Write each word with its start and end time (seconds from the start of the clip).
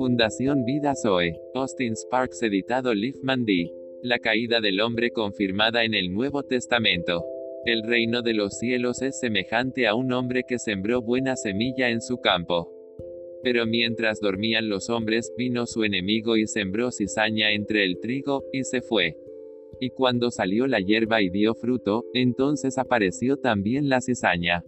Fundación 0.00 0.64
Vida 0.64 0.94
Zoe. 0.94 1.38
Austin 1.52 1.94
Sparks 1.94 2.42
editado 2.42 2.94
Liefman 2.94 3.44
D. 3.44 3.70
La 4.00 4.18
caída 4.18 4.62
del 4.62 4.80
hombre 4.80 5.10
confirmada 5.10 5.84
en 5.84 5.92
el 5.92 6.10
Nuevo 6.10 6.42
Testamento. 6.42 7.22
El 7.66 7.82
reino 7.82 8.22
de 8.22 8.32
los 8.32 8.56
cielos 8.56 9.02
es 9.02 9.20
semejante 9.20 9.86
a 9.86 9.94
un 9.94 10.10
hombre 10.14 10.44
que 10.48 10.58
sembró 10.58 11.02
buena 11.02 11.36
semilla 11.36 11.90
en 11.90 12.00
su 12.00 12.16
campo. 12.16 12.72
Pero 13.42 13.66
mientras 13.66 14.20
dormían 14.20 14.70
los 14.70 14.88
hombres, 14.88 15.34
vino 15.36 15.66
su 15.66 15.84
enemigo 15.84 16.38
y 16.38 16.46
sembró 16.46 16.90
cizaña 16.92 17.52
entre 17.52 17.84
el 17.84 18.00
trigo, 18.00 18.44
y 18.54 18.64
se 18.64 18.80
fue. 18.80 19.18
Y 19.80 19.90
cuando 19.90 20.30
salió 20.30 20.66
la 20.66 20.80
hierba 20.80 21.20
y 21.20 21.28
dio 21.28 21.54
fruto, 21.54 22.06
entonces 22.14 22.78
apareció 22.78 23.36
también 23.36 23.90
la 23.90 24.00
cizaña. 24.00 24.64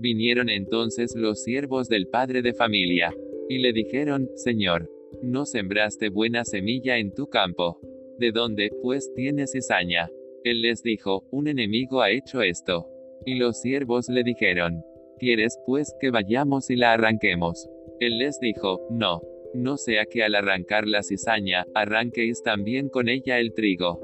Vinieron 0.00 0.48
entonces 0.48 1.14
los 1.14 1.44
siervos 1.44 1.88
del 1.88 2.08
padre 2.08 2.42
de 2.42 2.52
familia. 2.52 3.14
Y 3.48 3.58
le 3.58 3.72
dijeron, 3.72 4.28
Señor, 4.34 4.90
no 5.22 5.46
sembraste 5.46 6.08
buena 6.08 6.44
semilla 6.44 6.98
en 6.98 7.12
tu 7.12 7.28
campo. 7.28 7.80
¿De 8.18 8.32
dónde, 8.32 8.70
pues, 8.82 9.12
tienes 9.14 9.52
cizaña? 9.52 10.10
Él 10.42 10.62
les 10.62 10.82
dijo, 10.82 11.24
un 11.30 11.48
enemigo 11.48 12.00
ha 12.00 12.10
hecho 12.10 12.42
esto. 12.42 12.88
Y 13.24 13.34
los 13.34 13.60
siervos 13.60 14.08
le 14.08 14.24
dijeron, 14.24 14.82
¿quieres, 15.18 15.58
pues, 15.66 15.94
que 16.00 16.10
vayamos 16.10 16.70
y 16.70 16.76
la 16.76 16.92
arranquemos? 16.92 17.68
Él 18.00 18.18
les 18.18 18.38
dijo, 18.40 18.86
no, 18.90 19.22
no 19.54 19.76
sea 19.76 20.06
que 20.06 20.22
al 20.22 20.34
arrancar 20.34 20.86
la 20.86 21.02
cizaña, 21.02 21.66
arranquéis 21.74 22.42
también 22.42 22.88
con 22.88 23.08
ella 23.08 23.38
el 23.38 23.54
trigo. 23.54 24.00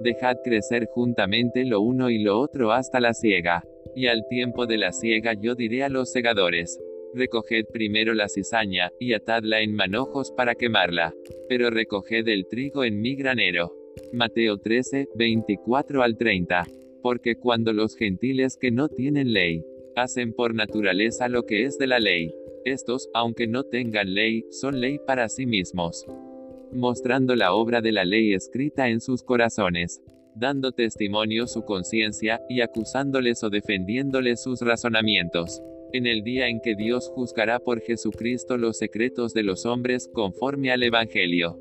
Dejad 0.00 0.36
crecer 0.42 0.88
juntamente 0.92 1.64
lo 1.64 1.80
uno 1.80 2.10
y 2.10 2.22
lo 2.22 2.38
otro 2.40 2.72
hasta 2.72 3.00
la 3.00 3.14
siega. 3.14 3.62
Y 3.94 4.06
al 4.06 4.26
tiempo 4.28 4.66
de 4.66 4.78
la 4.78 4.92
siega 4.92 5.34
yo 5.34 5.54
diré 5.54 5.84
a 5.84 5.88
los 5.88 6.10
segadores, 6.10 6.80
Recoged 7.14 7.66
primero 7.66 8.14
la 8.14 8.28
cizaña, 8.28 8.90
y 8.98 9.12
atadla 9.12 9.60
en 9.60 9.74
manojos 9.74 10.32
para 10.32 10.54
quemarla. 10.54 11.14
Pero 11.48 11.68
recoged 11.68 12.26
el 12.26 12.46
trigo 12.46 12.84
en 12.84 13.02
mi 13.02 13.14
granero. 13.16 13.76
Mateo 14.12 14.56
13, 14.56 15.08
24 15.14 16.02
al 16.02 16.16
30. 16.16 16.66
Porque 17.02 17.36
cuando 17.36 17.74
los 17.74 17.96
gentiles 17.96 18.56
que 18.56 18.70
no 18.70 18.88
tienen 18.88 19.34
ley, 19.34 19.62
hacen 19.94 20.32
por 20.32 20.54
naturaleza 20.54 21.28
lo 21.28 21.44
que 21.44 21.64
es 21.64 21.76
de 21.76 21.86
la 21.86 21.98
ley, 21.98 22.34
estos, 22.64 23.10
aunque 23.12 23.46
no 23.46 23.64
tengan 23.64 24.14
ley, 24.14 24.46
son 24.50 24.80
ley 24.80 24.98
para 25.06 25.28
sí 25.28 25.44
mismos. 25.44 26.06
Mostrando 26.72 27.36
la 27.36 27.52
obra 27.52 27.82
de 27.82 27.92
la 27.92 28.06
ley 28.06 28.32
escrita 28.32 28.88
en 28.88 29.02
sus 29.02 29.22
corazones, 29.22 30.00
dando 30.34 30.72
testimonio 30.72 31.46
su 31.46 31.62
conciencia, 31.66 32.40
y 32.48 32.62
acusándoles 32.62 33.44
o 33.44 33.50
defendiéndoles 33.50 34.42
sus 34.42 34.62
razonamientos 34.62 35.60
en 35.92 36.06
el 36.06 36.22
día 36.22 36.48
en 36.48 36.60
que 36.60 36.74
Dios 36.74 37.10
juzgará 37.14 37.58
por 37.58 37.80
Jesucristo 37.80 38.56
los 38.56 38.78
secretos 38.78 39.34
de 39.34 39.42
los 39.42 39.66
hombres 39.66 40.08
conforme 40.12 40.70
al 40.70 40.82
Evangelio. 40.82 41.58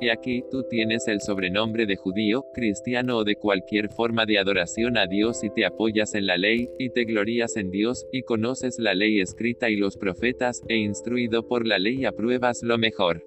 Y 0.00 0.08
aquí 0.08 0.42
tú 0.50 0.64
tienes 0.68 1.06
el 1.06 1.20
sobrenombre 1.20 1.86
de 1.86 1.96
judío, 1.96 2.44
cristiano 2.54 3.18
o 3.18 3.24
de 3.24 3.36
cualquier 3.36 3.88
forma 3.88 4.26
de 4.26 4.38
adoración 4.38 4.96
a 4.96 5.06
Dios 5.06 5.44
y 5.44 5.50
te 5.50 5.64
apoyas 5.64 6.14
en 6.14 6.26
la 6.26 6.36
ley, 6.36 6.68
y 6.78 6.90
te 6.90 7.04
glorías 7.04 7.56
en 7.56 7.70
Dios, 7.70 8.06
y 8.12 8.22
conoces 8.22 8.78
la 8.78 8.94
ley 8.94 9.20
escrita 9.20 9.70
y 9.70 9.76
los 9.76 9.96
profetas, 9.96 10.62
e 10.68 10.76
instruido 10.76 11.46
por 11.46 11.66
la 11.66 11.78
ley 11.78 12.04
apruebas 12.04 12.62
lo 12.62 12.78
mejor. 12.78 13.24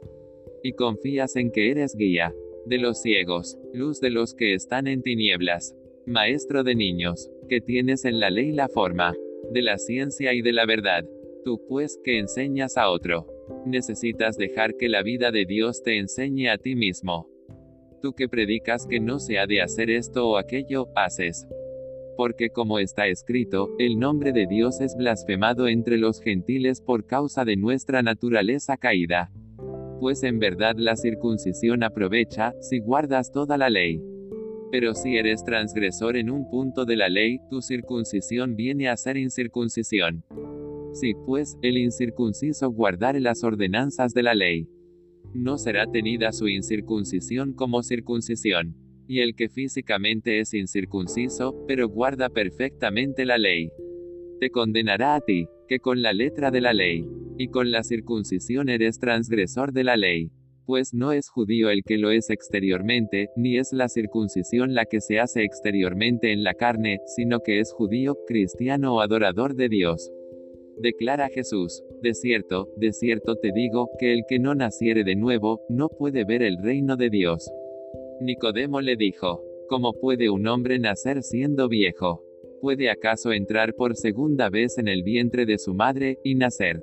Y 0.63 0.73
confías 0.73 1.35
en 1.35 1.51
que 1.51 1.71
eres 1.71 1.95
guía 1.95 2.33
de 2.65 2.77
los 2.77 3.01
ciegos, 3.01 3.57
luz 3.73 4.01
de 4.01 4.09
los 4.09 4.33
que 4.33 4.53
están 4.53 4.87
en 4.87 5.01
tinieblas, 5.01 5.75
maestro 6.05 6.63
de 6.63 6.75
niños, 6.75 7.29
que 7.47 7.61
tienes 7.61 8.05
en 8.05 8.19
la 8.19 8.29
ley 8.31 8.51
la 8.51 8.67
forma 8.67 9.15
de 9.55 9.61
la 9.61 9.77
ciencia 9.77 10.33
y 10.33 10.41
de 10.41 10.51
la 10.51 10.65
verdad. 10.65 11.05
Tú 11.45 11.61
pues 11.69 11.97
que 12.03 12.19
enseñas 12.19 12.75
a 12.75 12.89
otro. 12.89 13.25
Necesitas 13.65 14.35
dejar 14.37 14.75
que 14.75 14.89
la 14.89 15.01
vida 15.01 15.31
de 15.31 15.45
Dios 15.45 15.81
te 15.81 15.97
enseñe 15.97 16.49
a 16.49 16.57
ti 16.57 16.75
mismo. 16.75 17.29
Tú 18.01 18.11
que 18.13 18.27
predicas 18.27 18.85
que 18.85 18.99
no 18.99 19.17
se 19.17 19.39
ha 19.39 19.47
de 19.47 19.61
hacer 19.61 19.89
esto 19.89 20.27
o 20.27 20.37
aquello, 20.37 20.89
haces. 20.93 21.47
Porque 22.17 22.49
como 22.49 22.79
está 22.79 23.07
escrito, 23.07 23.69
el 23.79 23.97
nombre 23.97 24.33
de 24.33 24.45
Dios 24.45 24.81
es 24.81 24.93
blasfemado 24.97 25.69
entre 25.69 25.97
los 25.97 26.19
gentiles 26.19 26.81
por 26.81 27.05
causa 27.05 27.45
de 27.45 27.55
nuestra 27.55 28.01
naturaleza 28.03 28.75
caída. 28.75 29.31
Pues 30.01 30.23
en 30.23 30.37
verdad 30.37 30.75
la 30.77 30.97
circuncisión 30.97 31.81
aprovecha, 31.81 32.53
si 32.59 32.79
guardas 32.79 33.31
toda 33.31 33.57
la 33.57 33.69
ley. 33.69 34.01
Pero 34.77 34.93
si 34.93 35.15
eres 35.15 35.41
transgresor 35.45 36.17
en 36.17 36.29
un 36.29 36.49
punto 36.49 36.83
de 36.83 36.97
la 36.97 37.07
ley, 37.07 37.39
tu 37.49 37.61
circuncisión 37.61 38.57
viene 38.57 38.89
a 38.89 38.97
ser 38.97 39.15
incircuncisión. 39.15 40.25
Si 40.91 41.13
pues, 41.25 41.57
el 41.61 41.77
incircunciso 41.77 42.69
guardare 42.71 43.21
las 43.21 43.45
ordenanzas 43.45 44.13
de 44.13 44.23
la 44.23 44.35
ley, 44.35 44.67
no 45.33 45.57
será 45.57 45.89
tenida 45.89 46.33
su 46.33 46.49
incircuncisión 46.49 47.53
como 47.53 47.83
circuncisión. 47.83 48.75
Y 49.07 49.21
el 49.21 49.33
que 49.37 49.47
físicamente 49.47 50.41
es 50.41 50.53
incircunciso, 50.53 51.55
pero 51.69 51.87
guarda 51.87 52.27
perfectamente 52.27 53.23
la 53.23 53.37
ley, 53.37 53.69
te 54.41 54.49
condenará 54.49 55.15
a 55.15 55.21
ti, 55.21 55.47
que 55.69 55.79
con 55.79 56.01
la 56.01 56.11
letra 56.11 56.51
de 56.51 56.59
la 56.59 56.73
ley, 56.73 57.07
y 57.37 57.47
con 57.47 57.71
la 57.71 57.81
circuncisión 57.81 58.67
eres 58.67 58.99
transgresor 58.99 59.71
de 59.71 59.85
la 59.85 59.95
ley 59.95 60.31
pues 60.65 60.93
no 60.93 61.11
es 61.11 61.29
judío 61.29 61.69
el 61.69 61.83
que 61.83 61.97
lo 61.97 62.11
es 62.11 62.29
exteriormente, 62.29 63.29
ni 63.35 63.57
es 63.57 63.71
la 63.71 63.87
circuncisión 63.87 64.73
la 64.73 64.85
que 64.85 65.01
se 65.01 65.19
hace 65.19 65.43
exteriormente 65.43 66.31
en 66.31 66.43
la 66.43 66.53
carne, 66.53 66.99
sino 67.05 67.39
que 67.39 67.59
es 67.59 67.71
judío, 67.71 68.17
cristiano 68.27 68.95
o 68.95 69.01
adorador 69.01 69.55
de 69.55 69.69
Dios. 69.69 70.11
Declara 70.77 71.29
Jesús, 71.29 71.83
de 72.01 72.13
cierto, 72.13 72.69
de 72.77 72.91
cierto 72.91 73.37
te 73.37 73.51
digo, 73.53 73.89
que 73.97 74.13
el 74.13 74.23
que 74.27 74.39
no 74.39 74.55
naciere 74.55 75.03
de 75.03 75.15
nuevo, 75.15 75.61
no 75.69 75.87
puede 75.89 76.25
ver 76.25 76.41
el 76.41 76.57
reino 76.61 76.97
de 76.97 77.09
Dios. 77.09 77.49
Nicodemo 78.19 78.81
le 78.81 78.95
dijo, 78.95 79.41
¿cómo 79.69 79.93
puede 79.93 80.29
un 80.29 80.47
hombre 80.47 80.79
nacer 80.79 81.23
siendo 81.23 81.69
viejo? 81.69 82.23
¿Puede 82.61 82.89
acaso 82.89 83.31
entrar 83.31 83.73
por 83.75 83.95
segunda 83.95 84.49
vez 84.49 84.77
en 84.77 84.87
el 84.87 85.03
vientre 85.03 85.45
de 85.45 85.57
su 85.57 85.73
madre, 85.73 86.17
y 86.23 86.35
nacer? 86.35 86.81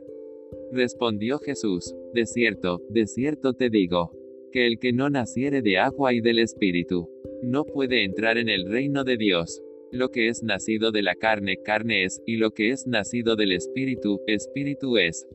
Respondió 0.70 1.38
Jesús, 1.38 1.94
de 2.12 2.26
cierto, 2.26 2.80
de 2.90 3.06
cierto 3.06 3.54
te 3.54 3.70
digo, 3.70 4.12
que 4.52 4.66
el 4.66 4.78
que 4.78 4.92
no 4.92 5.10
naciere 5.10 5.62
de 5.62 5.78
agua 5.78 6.12
y 6.12 6.20
del 6.20 6.38
Espíritu, 6.38 7.08
no 7.42 7.64
puede 7.64 8.04
entrar 8.04 8.38
en 8.38 8.48
el 8.48 8.70
reino 8.70 9.04
de 9.04 9.16
Dios. 9.16 9.62
Lo 9.90 10.10
que 10.10 10.28
es 10.28 10.42
nacido 10.42 10.90
de 10.90 11.02
la 11.02 11.14
carne, 11.14 11.58
carne 11.62 12.04
es, 12.04 12.22
y 12.26 12.36
lo 12.36 12.52
que 12.52 12.70
es 12.70 12.86
nacido 12.86 13.36
del 13.36 13.52
Espíritu, 13.52 14.20
Espíritu 14.26 14.96
es. 14.96 15.26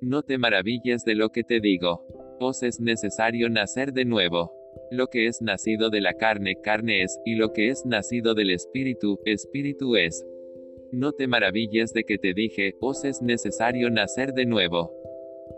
No 0.00 0.22
te 0.22 0.38
maravilles 0.38 1.04
de 1.04 1.14
lo 1.14 1.30
que 1.30 1.42
te 1.42 1.60
digo. 1.60 2.06
Os 2.40 2.62
es 2.62 2.80
necesario 2.80 3.50
nacer 3.50 3.92
de 3.92 4.04
nuevo. 4.04 4.52
Lo 4.90 5.08
que 5.08 5.26
es 5.26 5.42
nacido 5.42 5.90
de 5.90 6.00
la 6.00 6.14
carne, 6.14 6.56
carne 6.62 7.02
es, 7.02 7.18
y 7.24 7.34
lo 7.34 7.52
que 7.52 7.68
es 7.68 7.84
nacido 7.84 8.34
del 8.34 8.50
Espíritu, 8.50 9.20
Espíritu 9.24 9.96
es. 9.96 10.24
No 10.92 11.12
te 11.12 11.26
maravilles 11.26 11.92
de 11.92 12.04
que 12.04 12.18
te 12.18 12.32
dije, 12.32 12.76
os 12.80 13.04
es 13.04 13.20
necesario 13.20 13.90
nacer 13.90 14.32
de 14.32 14.46
nuevo. 14.46 14.99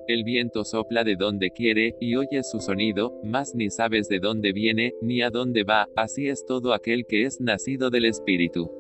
El 0.09 0.25
viento 0.25 0.65
sopla 0.65 1.05
de 1.05 1.17
donde 1.17 1.51
quiere, 1.51 1.95
y 2.01 2.17
oyes 2.17 2.51
su 2.51 2.61
sonido, 2.61 3.21
mas 3.23 3.55
ni 3.55 3.71
sabes 3.71 4.09
de 4.09 4.19
dónde 4.19 4.53
viene, 4.53 4.95
ni 5.01 5.23
a 5.23 5.31
dónde 5.31 5.65
va, 5.65 5.89
así 5.97 6.29
es 6.29 6.45
todo 6.45 6.75
aquel 6.75 7.07
que 7.07 7.25
es 7.25 7.41
nacido 7.41 7.91
del 7.91 8.05
Espíritu. 8.05 8.71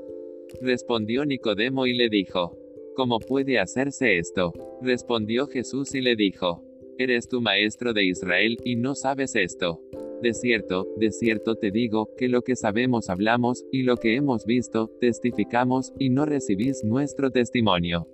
Respondió 0.60 1.24
Nicodemo 1.24 1.86
y 1.86 1.94
le 1.94 2.08
dijo, 2.08 2.58
¿Cómo 2.94 3.20
puede 3.20 3.58
hacerse 3.58 4.18
esto? 4.18 4.52
Respondió 4.82 5.46
Jesús 5.46 5.94
y 5.94 6.00
le 6.00 6.16
dijo, 6.16 6.62
Eres 6.98 7.28
tu 7.28 7.40
maestro 7.40 7.92
de 7.92 8.04
Israel, 8.04 8.58
y 8.64 8.76
no 8.76 8.94
sabes 8.94 9.34
esto. 9.34 9.80
De 10.22 10.34
cierto, 10.34 10.86
de 10.98 11.10
cierto 11.10 11.56
te 11.56 11.70
digo, 11.70 12.10
que 12.16 12.28
lo 12.28 12.42
que 12.42 12.54
sabemos 12.54 13.08
hablamos, 13.08 13.64
y 13.72 13.82
lo 13.82 13.96
que 13.96 14.14
hemos 14.14 14.44
visto, 14.44 14.88
testificamos, 15.00 15.92
y 15.98 16.10
no 16.10 16.26
recibís 16.26 16.84
nuestro 16.84 17.30
testimonio. 17.30 18.06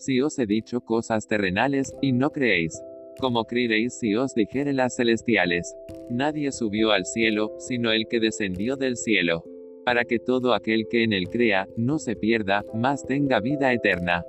Si 0.00 0.18
os 0.22 0.38
he 0.38 0.46
dicho 0.46 0.80
cosas 0.80 1.28
terrenales, 1.28 1.94
y 2.00 2.12
no 2.12 2.30
creéis, 2.30 2.82
como 3.20 3.44
creeréis 3.44 3.98
si 3.98 4.14
os 4.14 4.34
dijere 4.34 4.72
las 4.72 4.96
celestiales. 4.96 5.76
Nadie 6.08 6.52
subió 6.52 6.92
al 6.92 7.04
cielo, 7.04 7.54
sino 7.58 7.92
el 7.92 8.08
que 8.08 8.18
descendió 8.18 8.76
del 8.76 8.96
cielo. 8.96 9.44
Para 9.84 10.06
que 10.06 10.18
todo 10.18 10.54
aquel 10.54 10.86
que 10.90 11.04
en 11.04 11.12
él 11.12 11.28
crea, 11.28 11.68
no 11.76 11.98
se 11.98 12.16
pierda, 12.16 12.64
mas 12.74 13.04
tenga 13.04 13.40
vida 13.40 13.74
eterna. 13.74 14.24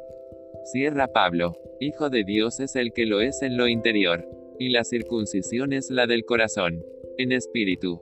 Cierra 0.66 1.08
Pablo. 1.08 1.54
Hijo 1.80 2.10
de 2.10 2.26
Dios 2.26 2.60
es 2.60 2.76
el 2.76 2.92
que 2.92 3.06
lo 3.06 3.22
es 3.22 3.42
en 3.42 3.56
lo 3.56 3.70
interior. 3.70 4.28
Y 4.60 4.70
la 4.70 4.84
circuncisión 4.84 5.72
es 5.72 5.90
la 5.90 6.06
del 6.06 6.26
corazón 6.26 6.84
en 7.18 7.32
espíritu. 7.32 8.02